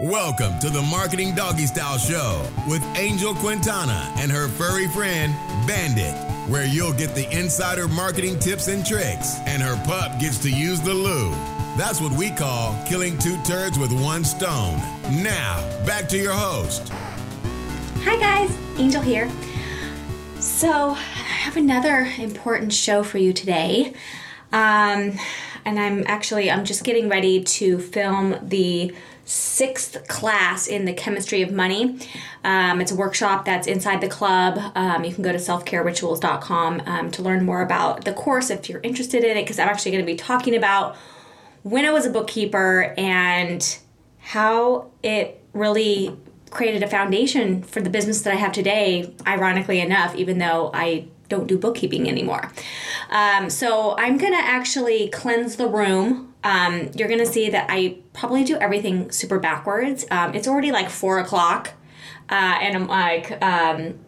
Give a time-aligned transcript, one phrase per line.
[0.00, 5.34] Welcome to the Marketing Doggy Style Show with Angel Quintana and her furry friend,
[5.66, 6.14] Bandit,
[6.50, 10.80] where you'll get the insider marketing tips and tricks, and her pup gets to use
[10.80, 11.30] the loo.
[11.76, 14.78] That's what we call killing two turds with one stone.
[15.22, 16.88] Now, back to your host.
[17.98, 19.30] Hi, guys, Angel here.
[20.40, 23.92] So, I have another important show for you today.
[24.52, 25.18] Um,
[25.64, 28.94] and I'm actually I'm just getting ready to film the
[29.32, 31.98] sixth class in the chemistry of money.
[32.44, 34.58] Um, it's a workshop that's inside the club.
[34.74, 38.82] Um, you can go to selfcarerituals.com um, to learn more about the course if you're
[38.82, 40.96] interested in it, because I'm actually going to be talking about
[41.62, 43.78] when I was a bookkeeper and
[44.18, 46.14] how it really
[46.50, 51.06] created a foundation for the business that I have today, ironically enough, even though I
[51.30, 52.52] don't do bookkeeping anymore.
[53.08, 56.31] Um, so I'm going to actually cleanse the room.
[56.44, 60.04] Um, you're to see that I probably do everything super backwards.
[60.10, 61.72] Um, it's already like four o'clock,
[62.28, 63.98] uh, and I'm like, um,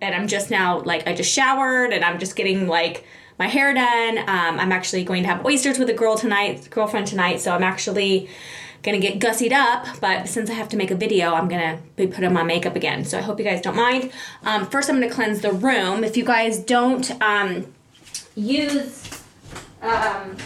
[0.00, 3.04] and I'm just now like I just showered and I'm just getting like
[3.38, 4.18] my hair done.
[4.18, 7.40] Um, I'm actually going to have oysters with a girl tonight, girlfriend tonight.
[7.40, 8.28] So I'm actually
[8.82, 12.06] gonna get gussied up, but since I have to make a video, I'm gonna be
[12.06, 13.04] putting my makeup again.
[13.04, 14.10] So I hope you guys don't mind.
[14.42, 16.04] Um, first, I'm gonna cleanse the room.
[16.04, 17.72] If you guys don't um,
[18.34, 19.22] use
[19.82, 20.36] um,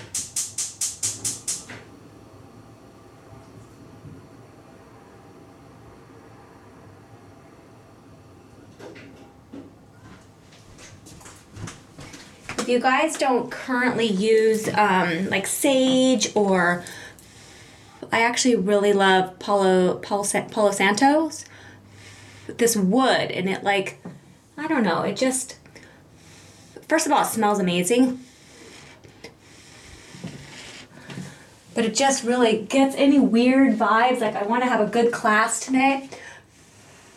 [12.67, 16.83] if you guys don't currently use um, like sage or
[18.11, 21.45] I actually really love Palo Palo, Palo Santos.
[22.49, 24.05] This wood and it like
[24.59, 25.59] I don't know, it just
[26.89, 28.19] first of all it smells amazing.
[31.73, 35.13] But it just really gets any weird vibes like I want to have a good
[35.13, 36.11] class today.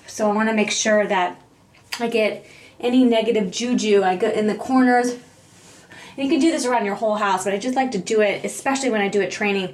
[0.05, 1.41] So I want to make sure that
[1.99, 2.45] I get
[2.79, 5.17] any negative juju I get in the corners.
[6.19, 8.43] You can do this around your whole house, but I just like to do it,
[8.43, 9.73] especially when I do it training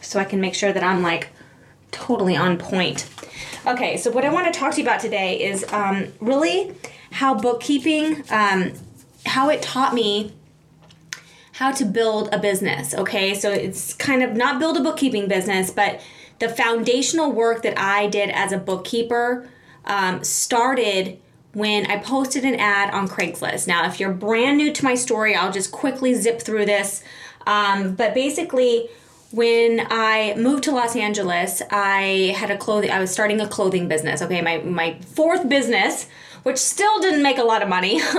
[0.00, 1.28] so I can make sure that I'm like
[1.90, 3.08] totally on point.
[3.66, 6.74] Okay, so what I want to talk to you about today is um, really
[7.12, 8.72] how bookkeeping, um,
[9.26, 10.32] how it taught me
[11.52, 12.94] how to build a business.
[12.94, 16.00] Okay, so it's kind of not build a bookkeeping business, but
[16.38, 19.48] the foundational work that I did as a bookkeeper
[19.84, 21.20] um, started
[21.52, 23.66] when I posted an ad on Craigslist.
[23.66, 27.02] Now, if you're brand new to my story, I'll just quickly zip through this.
[27.46, 28.88] Um, but basically,
[29.32, 32.90] when I moved to Los Angeles, I had a clothing.
[32.90, 34.22] I was starting a clothing business.
[34.22, 36.06] Okay, my my fourth business,
[36.42, 38.00] which still didn't make a lot of money,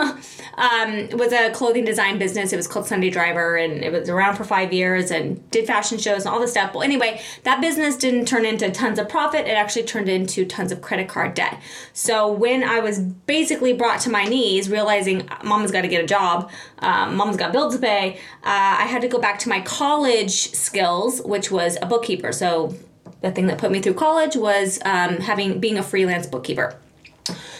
[0.58, 2.54] um, was a clothing design business.
[2.54, 5.98] It was called Sunday Driver, and it was around for five years and did fashion
[5.98, 6.74] shows and all this stuff.
[6.74, 9.48] Well, anyway, that business didn't turn into tons of profit.
[9.48, 11.62] It actually turned into tons of credit card debt.
[11.94, 16.08] So when I was basically brought to my knees, realizing Mama's got to get a
[16.08, 19.62] job, um, Mama's got bills to pay, uh, I had to go back to my
[19.62, 22.32] college skills, which was a bookkeeper.
[22.32, 22.76] So
[23.22, 26.78] the thing that put me through college was um, having being a freelance bookkeeper.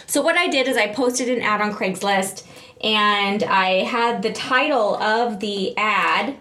[0.06, 2.46] So what I did is I posted an ad on Craigslist
[2.82, 6.36] and I had the title of the ad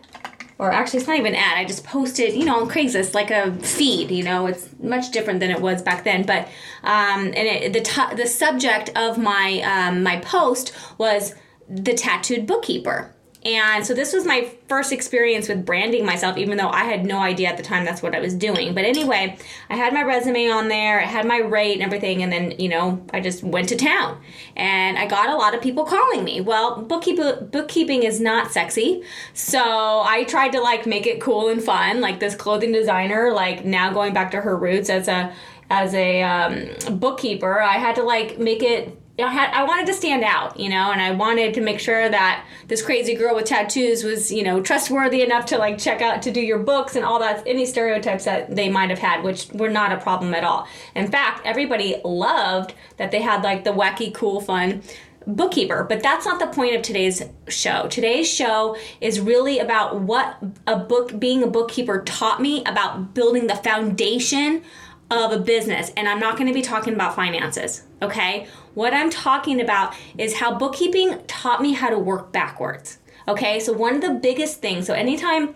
[0.60, 3.32] or actually it's not even an ad i just posted you know on craigslist like
[3.32, 6.48] a feed you know it's much different than it was back then but
[6.84, 11.34] um, and it, the, t- the subject of my um, my post was
[11.68, 13.14] the tattooed bookkeeper
[13.46, 17.20] and so this was my first experience with branding myself, even though I had no
[17.20, 18.74] idea at the time that's what I was doing.
[18.74, 19.38] But anyway,
[19.70, 22.70] I had my resume on there, I had my rate and everything, and then, you
[22.70, 24.22] know, I just went to town.
[24.56, 26.40] And I got a lot of people calling me.
[26.40, 29.04] Well, bookkeep- bookkeeping is not sexy.
[29.34, 33.66] So I tried to like make it cool and fun, like this clothing designer, like
[33.66, 35.34] now going back to her roots as a
[35.70, 39.94] as a um, bookkeeper, I had to like make it I had I wanted to
[39.94, 43.46] stand out, you know, and I wanted to make sure that this crazy girl with
[43.46, 47.06] tattoos was, you know, trustworthy enough to like check out to do your books and
[47.06, 50.44] all that any stereotypes that they might have had, which were not a problem at
[50.44, 50.68] all.
[50.96, 54.82] In fact, everybody loved that they had like the wacky, cool, fun
[55.28, 55.86] bookkeeper.
[55.88, 57.88] But that's not the point of today's show.
[57.88, 63.46] Today's show is really about what a book being a bookkeeper taught me about building
[63.46, 64.64] the foundation
[65.12, 65.92] of a business.
[65.96, 68.48] And I'm not going to be talking about finances, okay?
[68.74, 72.98] What I'm talking about is how bookkeeping taught me how to work backwards.
[73.28, 75.56] Okay, so one of the biggest things, so anytime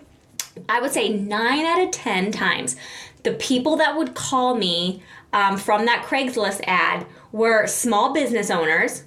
[0.68, 2.76] I would say nine out of 10 times,
[3.24, 9.04] the people that would call me um, from that Craigslist ad were small business owners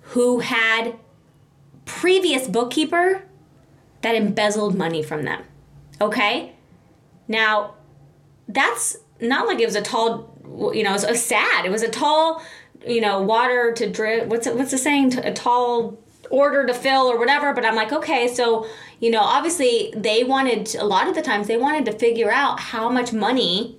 [0.00, 0.96] who had
[1.84, 3.22] previous bookkeeper
[4.02, 5.44] that embezzled money from them.
[6.00, 6.54] Okay?
[7.28, 7.74] Now,
[8.48, 10.34] that's not like it was a tall,
[10.74, 11.66] you know, it was a sad.
[11.66, 12.42] It was a tall,
[12.86, 14.26] you know, water to drip.
[14.26, 15.18] What's it, what's the saying?
[15.18, 15.98] A tall
[16.30, 17.52] order to fill or whatever.
[17.52, 18.66] But I'm like, okay, so
[19.00, 22.60] you know, obviously they wanted a lot of the times they wanted to figure out
[22.60, 23.76] how much money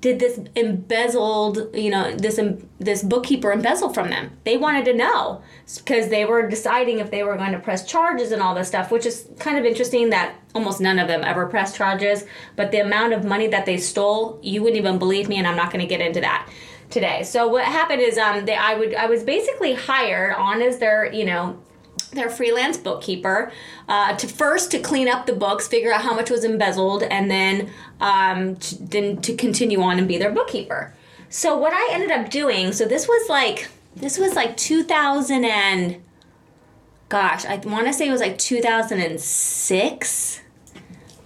[0.00, 2.38] did this embezzled, you know, this
[2.78, 4.30] this bookkeeper embezzle from them.
[4.44, 5.42] They wanted to know
[5.76, 8.92] because they were deciding if they were going to press charges and all this stuff,
[8.92, 12.24] which is kind of interesting that almost none of them ever pressed charges.
[12.54, 15.56] But the amount of money that they stole, you wouldn't even believe me, and I'm
[15.56, 16.48] not going to get into that
[16.90, 17.22] today.
[17.22, 21.12] So what happened is, um, they I would I was basically hired on as their
[21.12, 21.60] you know
[22.12, 23.52] their freelance bookkeeper
[23.88, 27.30] uh, to first to clean up the books figure out how much was embezzled and
[27.30, 27.70] then
[28.00, 30.94] um, to, then to continue on and be their bookkeeper
[31.28, 36.02] so what i ended up doing so this was like this was like 2000 and
[37.08, 40.40] gosh i want to say it was like 2006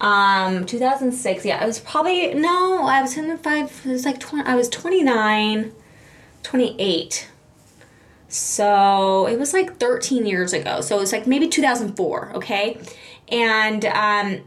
[0.03, 4.47] um 2006 yeah I was probably no i was in five it was like 20
[4.47, 5.71] i was 29
[6.43, 7.29] 28
[8.33, 10.81] so it was like 13 years ago.
[10.81, 12.79] So it was like maybe 2004, okay?
[13.29, 14.41] And um,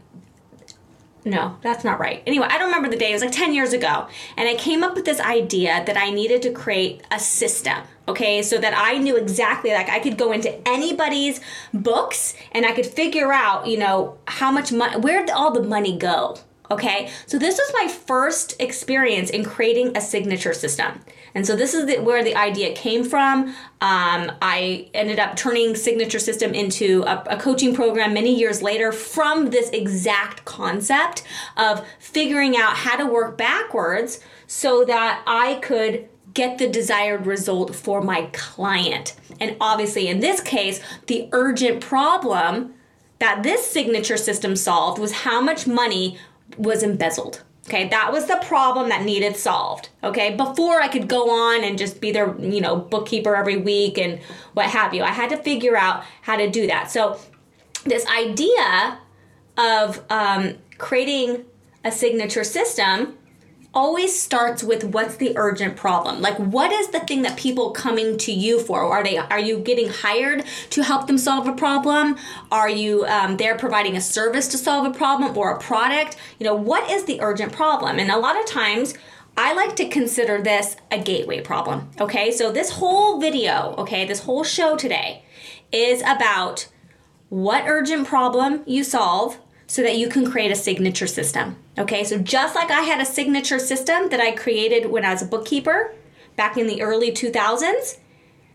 [1.27, 2.23] no, that's not right.
[2.25, 3.11] Anyway, I don't remember the day.
[3.11, 4.07] It was like 10 years ago.
[4.35, 7.77] And I came up with this idea that I needed to create a system,
[8.07, 8.41] okay?
[8.41, 11.41] So that I knew exactly, like, I could go into anybody's
[11.73, 15.63] books and I could figure out, you know, how much money, where did all the
[15.63, 16.37] money go?
[16.69, 20.99] Okay, so this was my first experience in creating a signature system.
[21.33, 23.49] And so this is the, where the idea came from.
[23.79, 28.91] Um, I ended up turning Signature System into a, a coaching program many years later
[28.91, 31.23] from this exact concept
[31.55, 37.75] of figuring out how to work backwards so that I could get the desired result
[37.75, 39.15] for my client.
[39.39, 42.73] And obviously, in this case, the urgent problem
[43.19, 46.17] that this signature system solved was how much money
[46.57, 47.43] was embezzled.
[47.67, 49.89] Okay, that was the problem that needed solved.
[50.01, 53.97] Okay, before I could go on and just be their, you know, bookkeeper every week
[53.97, 54.19] and
[54.53, 55.03] what have you.
[55.03, 56.89] I had to figure out how to do that.
[56.89, 57.19] So,
[57.83, 58.99] this idea
[59.57, 61.45] of um, creating
[61.83, 63.16] a signature system
[63.73, 66.21] always starts with what's the urgent problem?
[66.21, 68.81] Like what is the thing that people coming to you for?
[68.81, 72.17] Are they are you getting hired to help them solve a problem?
[72.51, 76.17] Are you um, there providing a service to solve a problem or a product?
[76.39, 77.99] You know what is the urgent problem?
[77.99, 78.93] And a lot of times
[79.39, 81.91] I like to consider this a gateway problem.
[82.01, 85.23] Okay, so this whole video, okay, this whole show today
[85.71, 86.67] is about
[87.29, 89.37] what urgent problem you solve
[89.67, 91.57] so that you can create a signature system.
[91.77, 95.21] Okay, so just like I had a signature system that I created when I was
[95.21, 95.93] a bookkeeper
[96.35, 97.97] back in the early 2000s,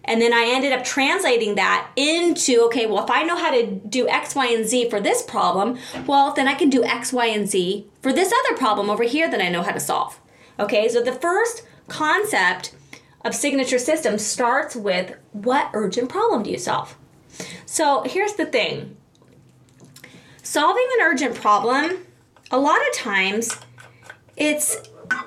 [0.05, 3.67] and then I ended up translating that into okay, well, if I know how to
[3.67, 7.26] do X, Y, and Z for this problem, well, then I can do X, Y,
[7.26, 10.19] and Z for this other problem over here that I know how to solve.
[10.59, 12.75] Okay, so the first concept
[13.25, 16.97] of signature system starts with what urgent problem do you solve?
[17.67, 18.97] So here's the thing
[20.42, 22.04] solving an urgent problem
[22.50, 23.56] a lot of times
[24.36, 24.76] it's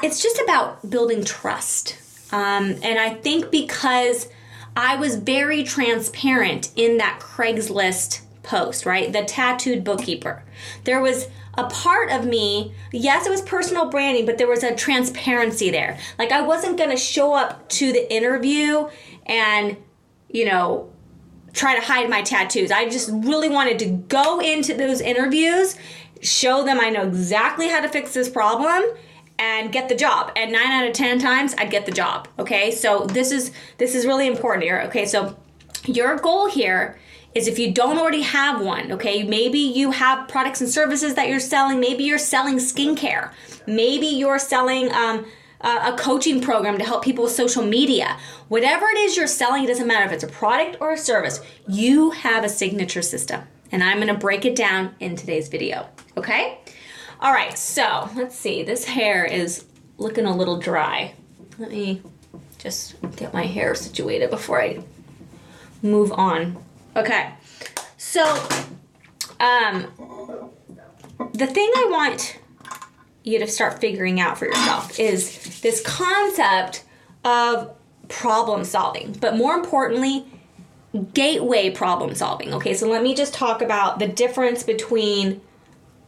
[0.02, 1.98] it's just about building trust.
[2.32, 4.30] Um, and i think because
[4.76, 9.12] i was very transparent in that craigslist post right?
[9.12, 10.44] The tattooed bookkeeper.
[10.84, 11.28] There was
[11.58, 15.98] a part of me yes it was personal branding but there was a transparency there.
[16.20, 18.90] Like i wasn't going to show up to the interview
[19.26, 19.78] and
[20.30, 20.92] you know
[21.56, 22.70] try to hide my tattoos.
[22.70, 25.76] I just really wanted to go into those interviews,
[26.22, 28.84] show them I know exactly how to fix this problem
[29.40, 30.32] and get the job.
[30.36, 32.28] And 9 out of 10 times I'd get the job.
[32.38, 32.72] Okay?
[32.72, 34.82] So this is this is really important here.
[34.88, 35.06] Okay?
[35.06, 35.38] So
[35.86, 37.00] your goal here
[37.34, 39.22] is if you don't already have one, okay?
[39.24, 43.32] Maybe you have products and services that you're selling, maybe you're selling skincare.
[43.68, 45.26] Maybe you're selling um
[45.62, 48.18] a coaching program to help people with social media.
[48.50, 51.42] Whatever it is you're selling, it doesn't matter if it's a product or a service,
[51.68, 53.42] you have a signature system.
[53.72, 56.60] And I'm gonna break it down in today's video, okay?
[57.20, 58.64] All right, so let's see.
[58.64, 59.66] This hair is
[59.98, 61.14] looking a little dry.
[61.58, 62.02] Let me
[62.58, 64.84] just get my hair situated before I
[65.82, 66.58] move on.
[66.96, 67.34] Okay,
[67.98, 68.24] so
[69.40, 69.88] um,
[71.34, 72.40] the thing I want
[73.26, 76.84] you to start figuring out for yourself is this concept
[77.24, 77.76] of
[78.08, 80.26] problem solving, but more importantly,
[81.14, 82.54] gateway problem solving.
[82.54, 85.42] Okay, so let me just talk about the difference between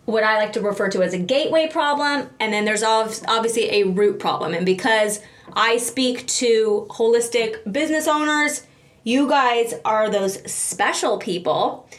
[0.05, 3.83] what I like to refer to as a gateway problem, and then there's obviously a
[3.83, 4.53] root problem.
[4.53, 5.19] And because
[5.53, 8.65] I speak to holistic business owners,
[9.03, 11.89] you guys are those special people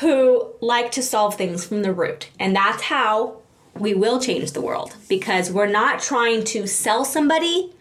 [0.00, 2.28] who like to solve things from the root.
[2.40, 3.36] And that's how
[3.78, 7.72] we will change the world because we're not trying to sell somebody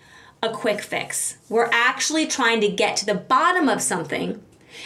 [0.41, 1.37] a quick fix.
[1.49, 4.43] We're actually trying to get to the bottom of something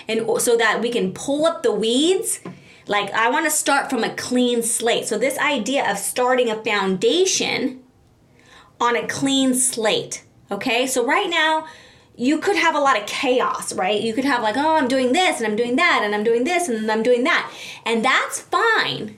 [0.08, 2.42] and so that we can pull up the weeds.
[2.88, 5.08] Like I want to start from a clean slate.
[5.08, 7.84] So this idea of starting a foundation
[8.80, 10.24] on a clean slate.
[10.52, 10.86] Okay?
[10.86, 11.68] So right now
[12.16, 14.02] you could have a lot of chaos, right?
[14.02, 16.44] You could have like, oh, I'm doing this and I'm doing that and I'm doing
[16.44, 17.52] this and I'm doing that.
[17.86, 19.17] And that's fine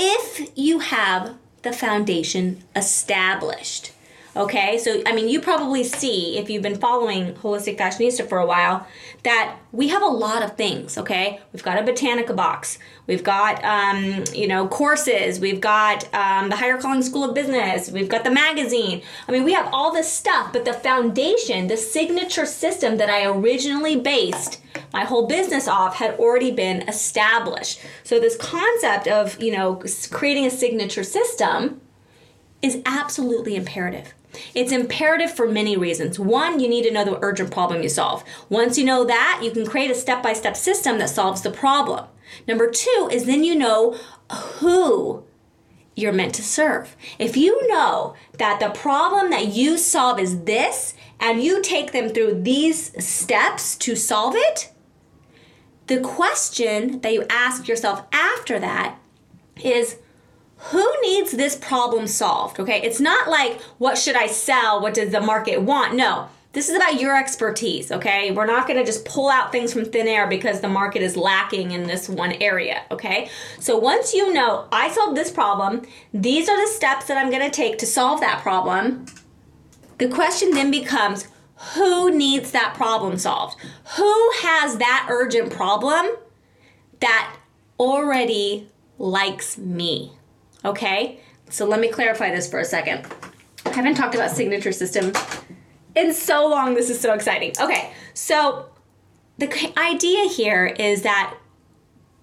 [0.00, 3.92] if you have the foundation established.
[4.36, 8.46] Okay, so I mean, you probably see if you've been following Holistic Fashionista for a
[8.46, 8.86] while
[9.24, 10.96] that we have a lot of things.
[10.96, 16.48] Okay, we've got a Botanica box, we've got um, you know courses, we've got um,
[16.48, 19.02] the Higher Calling School of Business, we've got the magazine.
[19.26, 23.24] I mean, we have all this stuff, but the foundation, the signature system that I
[23.26, 24.60] originally based
[24.92, 27.80] my whole business off had already been established.
[28.04, 29.82] So this concept of you know
[30.12, 31.80] creating a signature system
[32.62, 34.14] is absolutely imperative.
[34.54, 36.18] It's imperative for many reasons.
[36.18, 38.24] One, you need to know the urgent problem you solve.
[38.48, 41.50] Once you know that, you can create a step by step system that solves the
[41.50, 42.06] problem.
[42.46, 43.98] Number two is then you know
[44.32, 45.24] who
[45.96, 46.96] you're meant to serve.
[47.18, 52.08] If you know that the problem that you solve is this, and you take them
[52.08, 54.72] through these steps to solve it,
[55.86, 58.98] the question that you ask yourself after that
[59.62, 59.98] is
[60.64, 62.60] who needs this problem solved?
[62.60, 64.80] Okay, it's not like what should I sell?
[64.80, 65.94] What does the market want?
[65.94, 67.90] No, this is about your expertise.
[67.90, 71.16] Okay, we're not gonna just pull out things from thin air because the market is
[71.16, 72.82] lacking in this one area.
[72.90, 77.30] Okay, so once you know I solved this problem, these are the steps that I'm
[77.30, 79.06] gonna take to solve that problem,
[79.98, 81.26] the question then becomes
[81.74, 83.56] who needs that problem solved?
[83.96, 86.16] Who has that urgent problem
[87.00, 87.36] that
[87.78, 90.12] already likes me?
[90.64, 91.20] Okay?
[91.48, 93.06] So let me clarify this for a second.
[93.66, 95.12] I haven't talked about signature system
[95.94, 96.74] in so long.
[96.74, 97.52] This is so exciting.
[97.60, 98.66] Okay, so
[99.38, 101.36] the idea here is that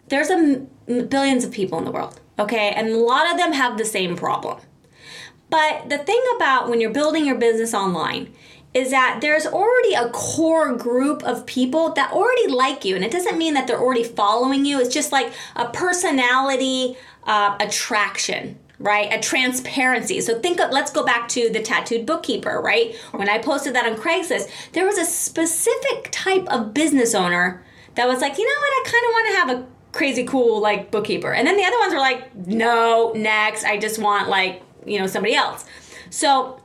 [0.08, 2.72] there's a billions of people in the world, okay?
[2.75, 4.60] And a lot of them have the same problem.
[5.50, 8.34] But the thing about when you're building your business online
[8.74, 12.96] is that there's already a core group of people that already like you.
[12.96, 17.55] And it doesn't mean that they're already following you, it's just like a personality uh,
[17.60, 19.12] attraction right?
[19.12, 20.22] A transparency.
[20.22, 22.96] So think of let's go back to the tattooed bookkeeper right?
[23.12, 27.63] When i posted that on craigslist there was a specific type of business owner
[27.96, 28.69] that was like you know what?
[28.69, 31.34] I kind of want to have a crazy cool like bookkeeper.
[31.34, 33.63] And then the other ones were like no next.
[33.63, 35.65] I just want like you know somebody else.
[36.10, 36.62] So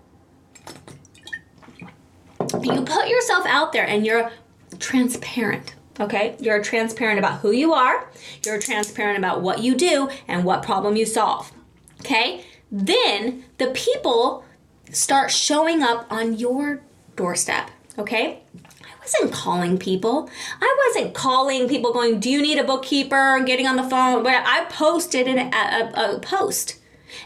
[2.63, 4.31] you put yourself out there and you're
[4.79, 8.11] transparent Okay, you're transparent about who you are,
[8.45, 11.53] you're transparent about what you do and what problem you solve.
[12.01, 14.45] Okay, then the people
[14.91, 16.83] start showing up on your
[17.15, 17.71] doorstep.
[17.99, 20.31] Okay, I wasn't calling people.
[20.61, 23.43] I wasn't calling people going, Do you need a bookkeeper?
[23.45, 24.23] Getting on the phone.
[24.23, 26.79] But I posted an, a, a, a post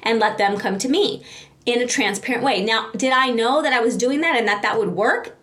[0.03, 1.25] and let them come to me
[1.65, 2.65] in a transparent way.
[2.65, 5.37] Now, did I know that I was doing that and that that would work?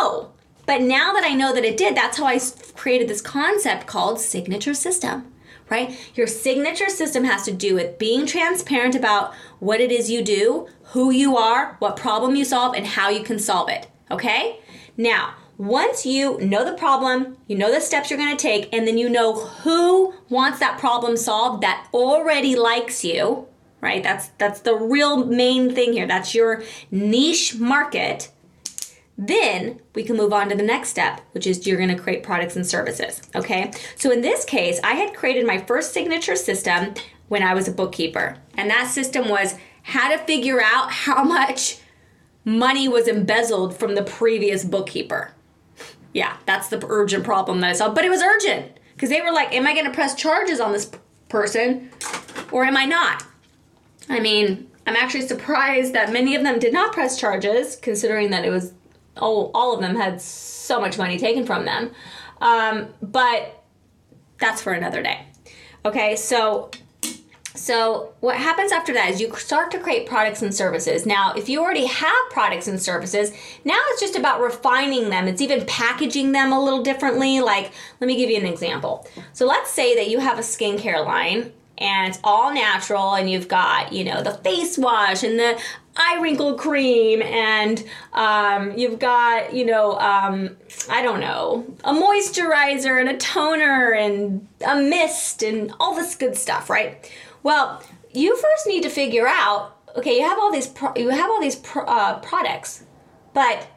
[0.00, 0.32] No.
[0.68, 2.38] But now that I know that it did, that's how I
[2.74, 5.32] created this concept called signature system,
[5.70, 5.98] right?
[6.14, 10.68] Your signature system has to do with being transparent about what it is you do,
[10.92, 14.60] who you are, what problem you solve, and how you can solve it, okay?
[14.94, 18.86] Now, once you know the problem, you know the steps you're going to take, and
[18.86, 23.48] then you know who wants that problem solved that already likes you,
[23.80, 24.02] right?
[24.02, 26.06] That's that's the real main thing here.
[26.06, 28.30] That's your niche market
[29.18, 32.22] then we can move on to the next step, which is you're going to create
[32.22, 33.20] products and services.
[33.34, 33.72] Okay.
[33.96, 36.94] So in this case, I had created my first signature system
[37.26, 38.36] when I was a bookkeeper.
[38.54, 41.80] And that system was how to figure out how much
[42.44, 45.32] money was embezzled from the previous bookkeeper.
[46.12, 47.92] Yeah, that's the urgent problem that I saw.
[47.92, 50.72] But it was urgent because they were like, Am I going to press charges on
[50.72, 50.90] this
[51.28, 51.90] person
[52.52, 53.24] or am I not?
[54.08, 58.46] I mean, I'm actually surprised that many of them did not press charges, considering that
[58.46, 58.72] it was
[59.18, 61.90] all, all of them had so much money taken from them.
[62.40, 63.62] Um, but
[64.38, 65.26] that's for another day.
[65.84, 66.70] Okay, so
[67.58, 71.04] so what happens after that is you start to create products and services.
[71.04, 73.32] Now, if you already have products and services,
[73.64, 75.26] now it's just about refining them.
[75.26, 77.40] It's even packaging them a little differently.
[77.40, 79.08] Like, let me give you an example.
[79.32, 83.48] So let's say that you have a skincare line and it's all natural and you've
[83.48, 85.60] got you know the face wash and the
[85.96, 90.56] eye wrinkle cream and um, you've got you know um,
[90.90, 96.36] i don't know a moisturizer and a toner and a mist and all this good
[96.36, 97.10] stuff right?
[97.42, 97.82] Well
[98.12, 101.40] you first need to figure out okay you have all these pro- you have all
[101.40, 102.84] these uh, products
[103.34, 103.68] but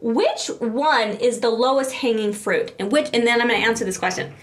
[0.00, 2.74] which one is the lowest hanging fruit?
[2.78, 4.34] And which and then i'm going to answer this question.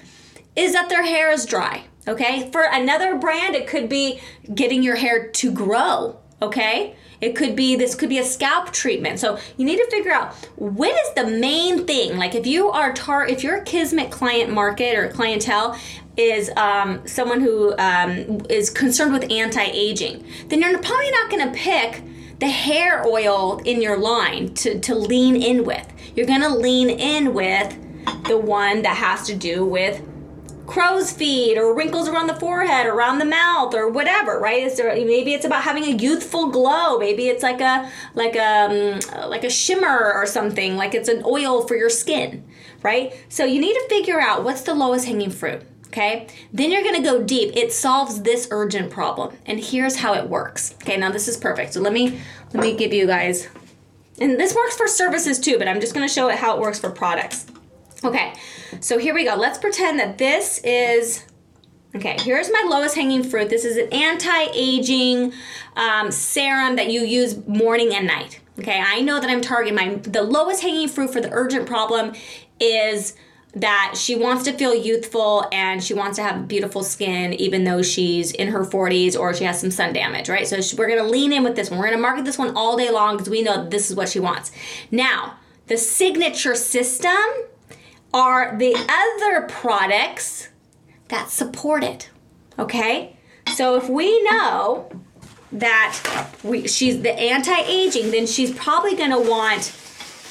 [0.55, 1.85] is that their hair is dry.
[2.07, 2.49] Okay?
[2.51, 4.19] For another brand, it could be
[4.53, 6.17] getting your hair to grow.
[6.41, 6.95] Okay?
[7.21, 9.19] It could be this could be a scalp treatment.
[9.19, 12.17] So you need to figure out what is the main thing.
[12.17, 15.79] Like if you are tar if your Kismet client market or clientele
[16.17, 21.59] is um, someone who um, is concerned with anti-aging, then you're probably not going to
[21.59, 22.03] pick
[22.39, 25.87] the hair oil in your line to, to lean in with.
[26.15, 27.77] You're gonna lean in with
[28.27, 30.01] the one that has to do with
[30.65, 34.75] crow's feet or wrinkles around the forehead, around the mouth, or whatever, right?
[34.75, 36.97] There maybe it's about having a youthful glow?
[36.97, 41.23] Maybe it's like a like a um, like a shimmer or something, like it's an
[41.25, 42.43] oil for your skin,
[42.83, 43.13] right?
[43.29, 45.63] So you need to figure out what's the lowest hanging fruit.
[45.87, 47.55] Okay, then you're gonna go deep.
[47.55, 50.73] It solves this urgent problem, and here's how it works.
[50.81, 51.73] Okay, now this is perfect.
[51.73, 52.19] So let me
[52.53, 53.47] let me give you guys,
[54.19, 56.79] and this works for services too, but I'm just gonna show it how it works
[56.79, 57.45] for products.
[58.05, 58.35] Okay,
[58.81, 59.35] so here we go.
[59.35, 61.25] Let's pretend that this is
[61.95, 63.49] Okay, here's my lowest hanging fruit.
[63.49, 65.31] This is an anti-aging
[65.77, 68.41] um, serum that you use morning and night.
[68.59, 72.13] Okay, I know that I'm targeting my the lowest hanging fruit for the urgent problem
[72.59, 73.15] is
[73.55, 77.81] that she wants to feel youthful and she wants to have beautiful skin even though
[77.81, 80.45] she's in her 40s or she has some sun damage, right?
[80.45, 81.79] So we're gonna lean in with this one.
[81.79, 84.19] We're gonna market this one all day long because we know this is what she
[84.19, 84.51] wants.
[84.91, 85.37] Now,
[85.67, 87.15] the signature system
[88.15, 90.47] are the other products
[91.09, 92.09] that support it.
[92.57, 93.17] Okay?
[93.55, 94.89] So if we know
[95.51, 99.75] that we, she's the anti-aging, then she's probably gonna want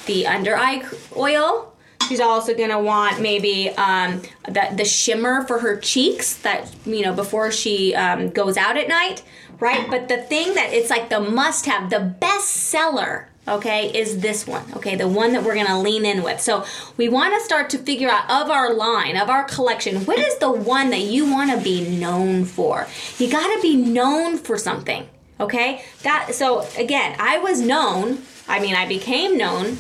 [0.07, 0.83] the under eye
[1.15, 1.75] oil.
[2.09, 7.15] She's also gonna want maybe um, the the shimmer for her cheeks that you know
[7.15, 9.23] before she um, goes out at night,
[9.59, 9.89] right?
[9.89, 14.65] But the thing that it's like the must-have, the best seller okay, is this one,
[14.77, 16.41] okay, the one that we're gonna lean in with.
[16.41, 16.65] So
[16.97, 20.51] we wanna start to figure out of our line, of our collection, what is the
[20.51, 22.87] one that you wanna be known for?
[23.19, 25.85] You gotta be known for something, okay?
[26.03, 29.79] That so again, I was known, I mean I became known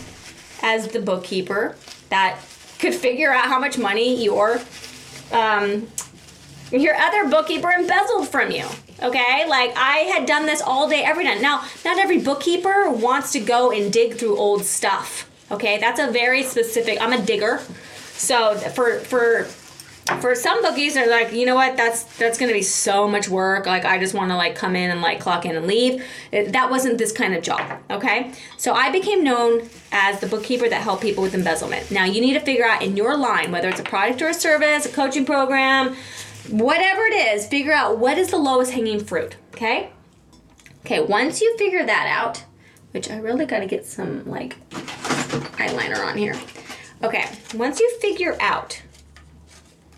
[0.63, 1.77] as the bookkeeper
[2.11, 2.39] that
[2.79, 4.61] could figure out how much money your
[5.33, 5.89] um,
[6.71, 8.67] your other bookkeeper embezzled from you.
[9.03, 11.41] Okay, like I had done this all day, every night.
[11.41, 15.31] Now, not every bookkeeper wants to go and dig through old stuff.
[15.51, 16.99] Okay, that's a very specific.
[17.01, 17.61] I'm a digger,
[18.13, 19.47] so for for
[20.21, 23.67] for some bookies they're like, you know what, that's that's gonna be so much work.
[23.67, 26.05] Like I just want to like come in and like clock in and leave.
[26.31, 27.81] It, that wasn't this kind of job.
[27.91, 31.91] Okay, so I became known as the bookkeeper that helped people with embezzlement.
[31.91, 34.35] Now you need to figure out in your line whether it's a product or a
[34.35, 35.97] service, a coaching program
[36.51, 39.91] whatever it is, figure out what is the lowest hanging fruit, okay?
[40.85, 42.45] Okay, once you figure that out,
[42.91, 46.39] which I really got to get some like eyeliner on here.
[47.03, 48.81] Okay, once you figure out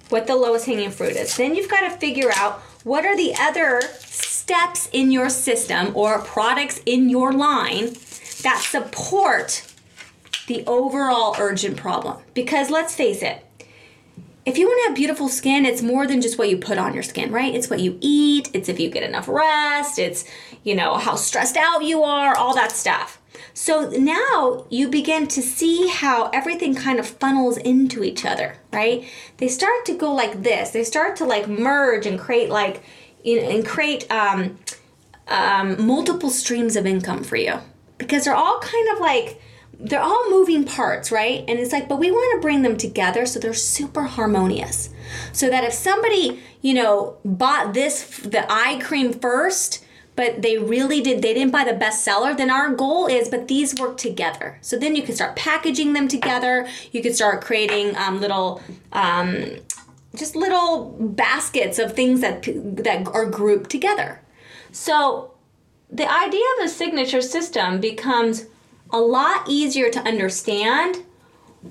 [0.09, 3.35] what the lowest hanging fruit is, then you've got to figure out what are the
[3.39, 7.95] other steps in your system or products in your line
[8.43, 9.73] that support
[10.47, 12.19] the overall urgent problem.
[12.35, 13.45] Because let's face it,
[14.47, 16.95] if you want to have beautiful skin, it's more than just what you put on
[16.95, 17.53] your skin, right?
[17.53, 20.25] It's what you eat, it's if you get enough rest, it's,
[20.63, 23.21] you know, how stressed out you are, all that stuff.
[23.55, 29.05] So now you begin to see how everything kind of funnels into each other, right?
[29.39, 30.71] They start to go like this.
[30.71, 32.85] They start to like merge and create like,
[33.25, 34.59] and create um,
[35.27, 37.59] um, multiple streams of income for you
[37.99, 39.41] because they're all kind of like
[39.79, 41.45] they're all moving parts, right?
[41.47, 44.91] And it's like, but we want to bring them together so they're super harmonious.
[45.33, 49.85] So that if somebody, you know, bought this, the eye cream first,
[50.17, 53.75] but they really did, they didn't buy the bestseller, then our goal is, but these
[53.75, 54.59] work together.
[54.63, 56.67] So then you can start packaging them together.
[56.91, 58.63] You can start creating um, little,
[58.93, 59.57] um,
[60.15, 62.43] just little baskets of things that
[62.83, 64.23] that are grouped together.
[64.73, 65.33] So
[65.91, 68.47] the idea of a signature system becomes
[68.91, 71.05] a lot easier to understand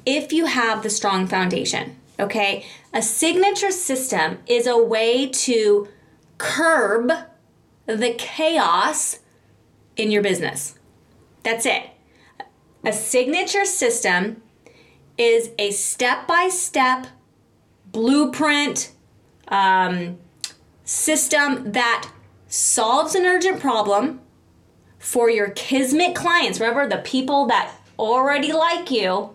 [0.06, 1.96] if you have the strong foundation.
[2.20, 2.66] Okay?
[2.94, 5.88] A signature system is a way to
[6.38, 7.12] curb
[7.86, 9.20] the chaos
[9.96, 10.78] in your business.
[11.44, 11.90] That's it.
[12.84, 14.42] A signature system
[15.18, 17.08] is a step by step
[17.92, 18.92] blueprint
[19.48, 20.18] um,
[20.84, 22.10] system that
[22.48, 24.22] solves an urgent problem
[25.06, 26.60] for your kismet clients.
[26.60, 29.30] Remember the people that already like you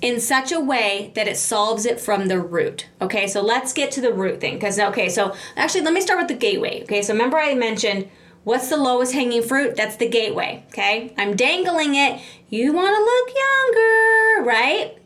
[0.00, 2.88] in such a way that it solves it from the root.
[3.00, 4.54] Okay, so let's get to the root thing.
[4.54, 6.82] Because, okay, so actually, let me start with the gateway.
[6.82, 8.10] Okay, so remember I mentioned
[8.42, 9.76] what's the lowest hanging fruit?
[9.76, 10.64] That's the gateway.
[10.70, 12.20] Okay, I'm dangling it.
[12.48, 14.98] You want to look younger, right?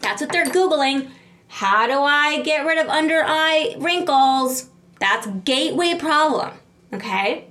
[0.00, 1.08] That's what they're Googling.
[1.46, 4.70] How do I get rid of under eye wrinkles?
[4.98, 6.50] That's gateway problem.
[6.92, 7.46] Okay?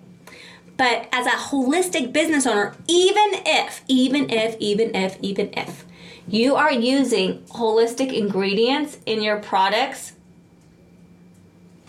[0.78, 5.86] But as a holistic business owner, even if, even if, even if, even if
[6.28, 10.14] you are using holistic ingredients in your products,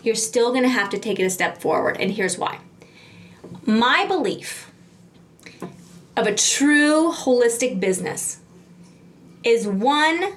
[0.03, 1.97] you're still to have to take it a step forward.
[1.99, 2.59] And here's why.
[3.65, 4.71] My belief
[6.17, 8.39] of a true holistic business
[9.43, 10.33] is one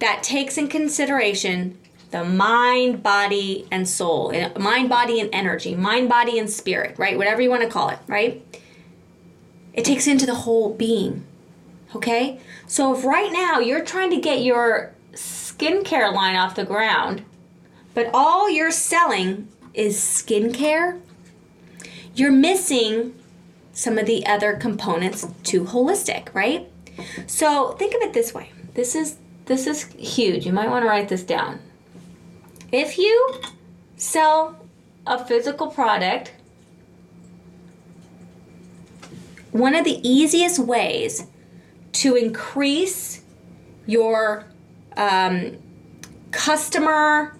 [0.00, 1.78] that takes in consideration
[2.10, 7.16] the mind, body, and soul, mind, body, and energy, mind, body, and spirit, right?
[7.16, 8.44] Whatever you want to call it, right?
[9.72, 11.24] It takes into the whole being.
[11.94, 12.40] Okay?
[12.66, 17.24] So if right now you're trying to get your skincare line off the ground,
[17.94, 21.00] but all you're selling is skincare,
[22.14, 23.14] you're missing
[23.72, 26.70] some of the other components to holistic, right?
[27.26, 28.52] So think of it this way.
[28.74, 30.46] This is this is huge.
[30.46, 31.60] You might want to write this down.
[32.72, 33.40] If you
[33.96, 34.56] sell
[35.06, 36.32] a physical product,
[39.50, 41.26] one of the easiest ways
[41.92, 43.22] to increase
[43.86, 44.44] your
[44.96, 45.58] um,
[46.30, 47.36] customer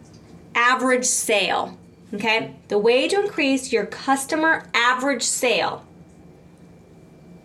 [0.55, 1.79] average sale,
[2.14, 2.57] okay?
[2.69, 5.87] The way to increase your customer average sale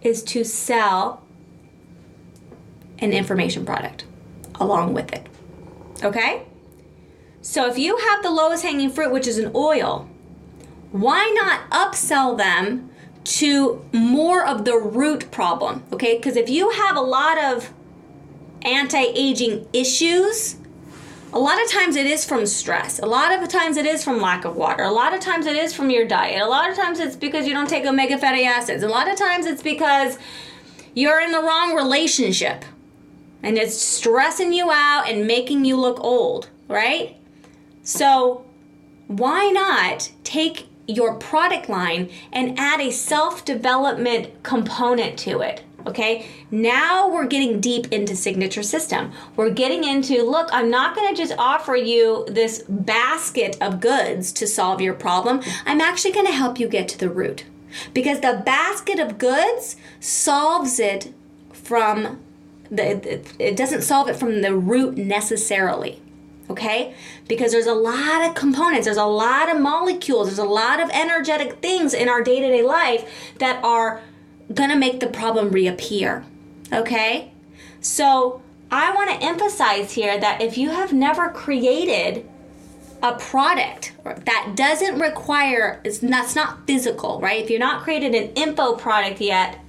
[0.02, 1.22] is to sell
[3.00, 4.06] an information product
[4.56, 5.28] along with it.
[6.04, 6.44] Okay?
[7.46, 10.10] So if you have the lowest hanging fruit, which is an oil,
[10.92, 12.90] why not upsell them
[13.24, 15.84] to more of the root problem?
[15.94, 16.18] Okay?
[16.18, 17.72] Because if you have a lot of
[18.64, 20.56] anti aging issues,
[21.34, 22.98] a lot of times it is from stress.
[22.98, 24.82] A lot of times it is from lack of water.
[24.82, 26.42] A lot of times it is from your diet.
[26.42, 28.82] A lot of times it's because you don't take omega fatty acids.
[28.82, 30.18] A lot of times it's because
[30.96, 32.66] you're in the wrong relationship
[33.44, 37.20] and it's stressing you out and making you look old, right?
[37.86, 38.44] So,
[39.06, 45.64] why not take your product line and add a self development component to it?
[45.86, 49.12] Okay, now we're getting deep into signature system.
[49.36, 54.32] We're getting into look, I'm not going to just offer you this basket of goods
[54.34, 55.42] to solve your problem.
[55.68, 57.46] I'm actually going to help you get to the root
[57.94, 61.14] because the basket of goods solves it
[61.54, 62.20] from
[62.72, 66.02] the, it doesn't solve it from the root necessarily
[66.50, 66.94] okay?
[67.28, 70.90] Because there's a lot of components there's a lot of molecules there's a lot of
[70.92, 74.02] energetic things in our day-to-day life that are
[74.54, 76.24] gonna make the problem reappear
[76.72, 77.32] okay?
[77.82, 82.28] So i want to emphasize here that if you have never created
[83.04, 87.44] a product that doesn't require that's not physical right?
[87.44, 89.60] If you're not created an info product yet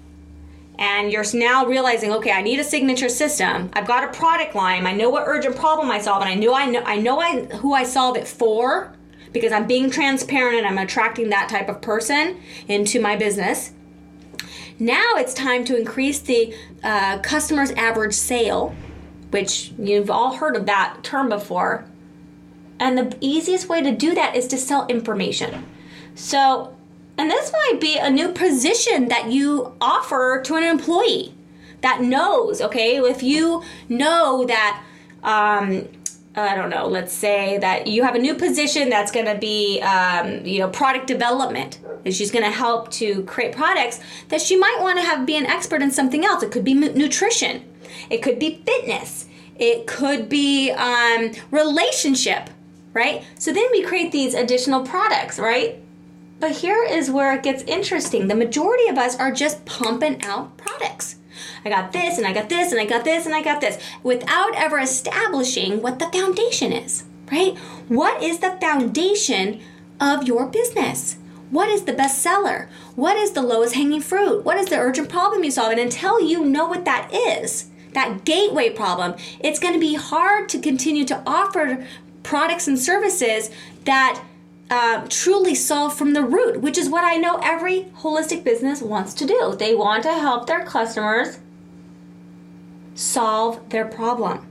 [0.78, 3.70] and you're now realizing, okay, I need a signature system.
[3.72, 4.86] I've got a product line.
[4.86, 7.44] I know what urgent problem I solve, and I know I know I know I,
[7.56, 8.92] who I solve it for
[9.32, 13.72] because I'm being transparent and I'm attracting that type of person into my business.
[14.78, 18.74] Now it's time to increase the uh, customer's average sale,
[19.30, 21.86] which you've all heard of that term before.
[22.78, 25.66] And the easiest way to do that is to sell information.
[26.14, 26.75] So
[27.18, 31.35] and this might be a new position that you offer to an employee
[31.81, 34.83] that knows, okay, if you know that
[35.22, 35.88] um,
[36.38, 39.81] I don't know, let's say that you have a new position that's going to be,
[39.81, 41.79] um, you know, product development.
[42.05, 45.37] And she's going to help to create products that she might want to have be
[45.37, 46.42] an expert in something else.
[46.42, 47.64] It could be nutrition,
[48.11, 49.26] it could be fitness,
[49.59, 52.50] it could be um, relationship,
[52.92, 53.24] right?
[53.38, 55.81] So then we create these additional products, right?
[56.38, 58.29] But here is where it gets interesting.
[58.29, 61.16] The majority of us are just pumping out products.
[61.64, 63.83] I got this and I got this and I got this and I got this
[64.03, 67.57] without ever establishing what the foundation is, right?
[67.88, 69.61] What is the foundation
[70.01, 71.16] of your business?
[71.51, 72.68] What is the best seller?
[72.96, 74.44] What is the lowest hanging fruit?
[74.44, 75.72] What is the urgent problem you solve?
[75.72, 80.49] And until you know what that is, that gateway problem, it's going to be hard
[80.51, 81.87] to continue to offer
[82.22, 83.51] products and services
[83.85, 84.22] that
[84.68, 89.14] uh, truly solve from the root, which is what I know every holistic business wants
[89.14, 89.55] to do.
[89.57, 91.38] They want to help their customers
[92.94, 94.46] solve their problem.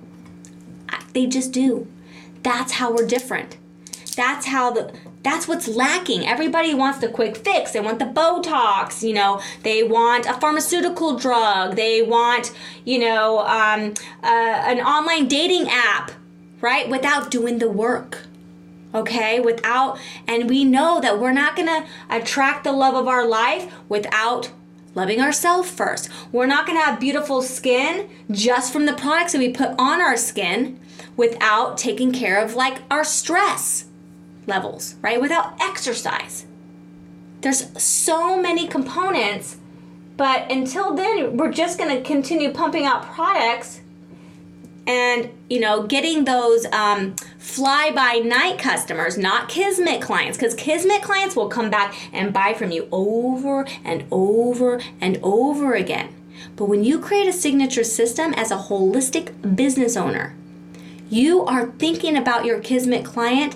[1.13, 1.88] They just do.
[2.43, 3.58] That's how we're different.
[4.15, 6.28] That's how the that's what's lacking.
[6.28, 7.71] Everybody wants the quick fix.
[7.71, 9.41] They want the Botox, you know.
[9.63, 11.75] They want a pharmaceutical drug.
[11.75, 16.12] They want, you know, um, uh, an online dating app,
[16.62, 16.88] right?
[16.88, 18.28] Without doing the work
[18.95, 19.39] okay?
[19.39, 24.51] Without, and we know that we're not gonna attract the love of our life without
[24.93, 26.10] loving ourselves first.
[26.31, 30.17] We're not gonna have beautiful skin just from the products that we put on our
[30.17, 30.79] skin
[31.17, 33.86] without taking care of like our stress
[34.47, 35.19] levels, right?
[35.19, 36.45] Without exercise.
[37.41, 39.58] There's so many components,
[40.17, 43.81] but until then, we're just gonna continue pumping out products
[44.88, 51.03] and you know getting those um, fly by night customers not kismet clients because kismet
[51.03, 56.13] clients will come back and buy from you over and over and over again
[56.55, 60.36] but when you create a signature system as a holistic business owner
[61.08, 63.55] you are thinking about your kismet client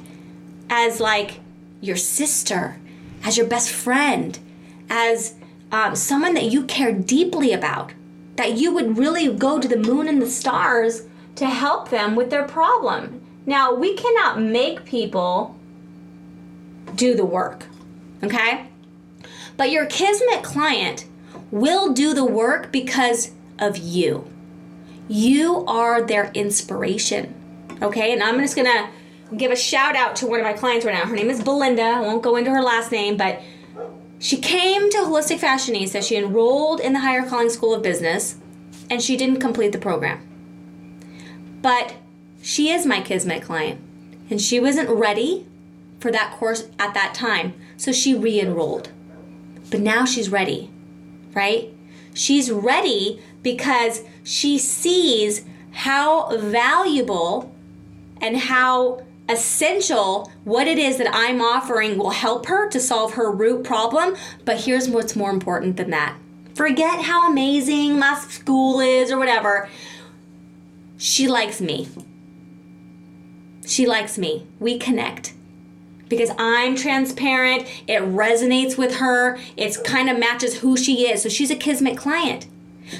[0.69, 1.39] as like
[1.81, 2.77] your sister
[3.23, 4.37] as your best friend
[4.87, 5.33] as
[5.71, 7.91] um, someone that you care deeply about
[8.35, 12.29] that you would really go to the moon and the stars to help them with
[12.29, 13.18] their problem.
[13.49, 15.55] Now, we cannot make people
[16.93, 17.65] do the work,
[18.23, 18.67] okay?
[19.57, 21.07] But your Kismet client
[21.49, 24.31] will do the work because of you.
[25.07, 27.33] You are their inspiration,
[27.81, 28.13] okay?
[28.13, 28.91] And I'm just gonna
[29.35, 31.05] give a shout out to one of my clients right now.
[31.09, 31.81] Her name is Belinda.
[31.81, 33.41] I won't go into her last name, but
[34.19, 36.07] she came to Holistic Fashionista.
[36.07, 38.35] She enrolled in the Higher Calling School of Business,
[38.91, 40.21] and she didn't complete the program.
[41.63, 41.95] But
[42.49, 43.79] she is my Kismet client,
[44.27, 45.45] and she wasn't ready
[45.99, 48.89] for that course at that time, so she re enrolled.
[49.69, 50.71] But now she's ready,
[51.35, 51.69] right?
[52.15, 57.53] She's ready because she sees how valuable
[58.19, 63.29] and how essential what it is that I'm offering will help her to solve her
[63.29, 64.15] root problem.
[64.43, 66.17] But here's what's more important than that
[66.55, 69.69] forget how amazing my school is or whatever
[70.97, 71.87] she likes me.
[73.69, 74.47] She likes me.
[74.59, 75.33] We connect.
[76.07, 81.21] Because I'm transparent, it resonates with her, it's kind of matches who she is.
[81.21, 82.47] So she's a Kismet client.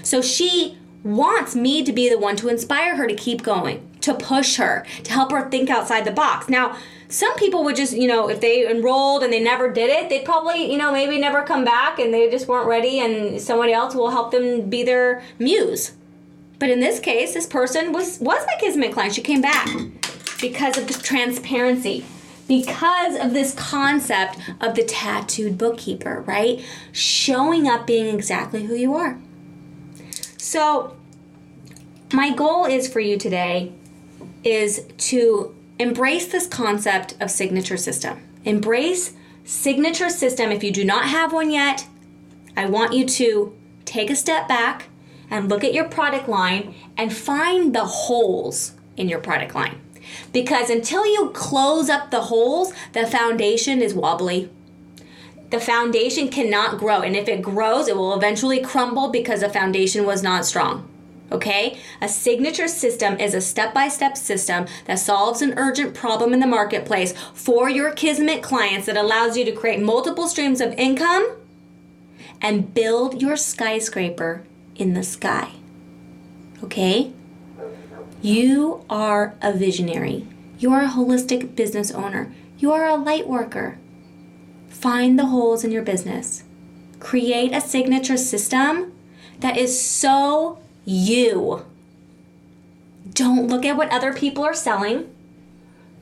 [0.03, 4.13] So she wants me to be the one to inspire her to keep going, to
[4.13, 6.47] push her, to help her think outside the box.
[6.49, 6.77] Now,
[7.08, 10.23] some people would just, you know, if they enrolled and they never did it, they'd
[10.23, 13.95] probably, you know, maybe never come back and they just weren't ready and somebody else
[13.95, 15.93] will help them be their muse.
[16.60, 19.15] But in this case, this person was was my Kismet client.
[19.15, 19.67] She came back
[20.39, 22.06] because of the transparency,
[22.47, 26.63] because of this concept of the tattooed bookkeeper, right?
[26.91, 29.19] Showing up being exactly who you are.
[30.38, 30.95] So,
[32.12, 33.71] my goal is for you today
[34.43, 38.19] is to embrace this concept of signature system.
[38.45, 41.86] Embrace signature system if you do not have one yet.
[42.58, 44.89] I want you to take a step back
[45.30, 49.80] and look at your product line and find the holes in your product line.
[50.32, 54.50] Because until you close up the holes, the foundation is wobbly.
[55.50, 60.06] The foundation cannot grow, and if it grows, it will eventually crumble because the foundation
[60.06, 60.88] was not strong.
[61.32, 61.80] Okay?
[62.02, 66.39] A signature system is a step by step system that solves an urgent problem in
[66.39, 71.36] the marketplace for your Kismet clients that allows you to create multiple streams of income
[72.41, 74.43] and build your skyscraper
[74.76, 75.52] in the sky.
[76.63, 77.12] Okay?
[78.21, 80.27] You are a visionary.
[80.58, 82.34] You are a holistic business owner.
[82.58, 83.77] You are a light worker.
[84.67, 86.43] Find the holes in your business.
[86.99, 88.91] Create a signature system
[89.39, 91.65] that is so you.
[93.13, 95.10] Don't look at what other people are selling.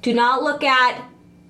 [0.01, 1.03] Do not look at,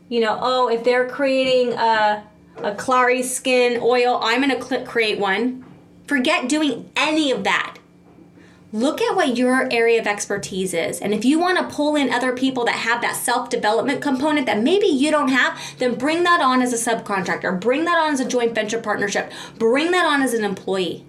[0.09, 2.23] you know, oh, if they're creating a,
[2.57, 5.63] a Clary skin oil, I'm going to create one.
[6.07, 7.76] Forget doing any of that.
[8.73, 10.99] Look at what your area of expertise is.
[10.99, 14.45] And if you want to pull in other people that have that self development component
[14.45, 18.13] that maybe you don't have, then bring that on as a subcontractor, bring that on
[18.13, 21.05] as a joint venture partnership, bring that on as an employee.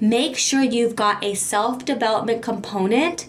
[0.00, 3.28] Make sure you've got a self development component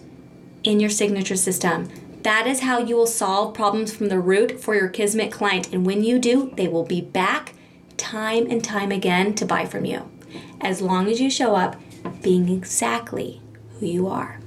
[0.62, 1.88] in your signature system.
[2.22, 5.72] That is how you will solve problems from the root for your Kismet client.
[5.72, 7.54] And when you do, they will be back
[7.96, 10.10] time and time again to buy from you.
[10.60, 11.76] As long as you show up
[12.22, 13.40] being exactly
[13.78, 14.40] who you are.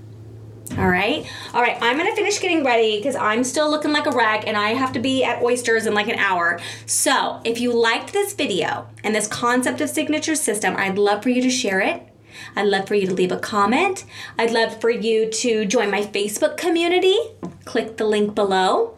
[0.78, 1.26] All right.
[1.54, 1.78] All right.
[1.82, 4.70] I'm going to finish getting ready because I'm still looking like a wreck and I
[4.70, 6.60] have to be at Oysters in like an hour.
[6.86, 11.30] So, if you liked this video and this concept of signature system, I'd love for
[11.30, 12.08] you to share it.
[12.56, 14.06] I'd love for you to leave a comment.
[14.38, 17.18] I'd love for you to join my Facebook community.
[17.66, 18.98] Click the link below.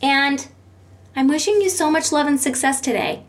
[0.00, 0.48] And
[1.14, 3.24] I'm wishing you so much love and success today.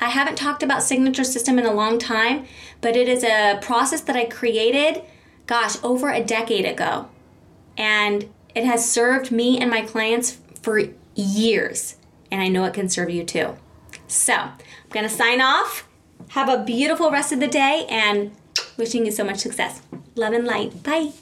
[0.00, 2.46] I haven't talked about signature system in a long time,
[2.80, 5.02] but it is a process that I created,
[5.46, 7.08] gosh, over a decade ago.
[7.76, 10.80] And it has served me and my clients for
[11.14, 11.96] years.
[12.30, 13.56] And I know it can serve you too.
[14.08, 14.58] So I'm
[14.90, 15.86] going to sign off.
[16.30, 18.32] Have a beautiful rest of the day and
[18.76, 19.82] wishing you so much success.
[20.14, 20.82] Love and light.
[20.82, 21.12] Bye.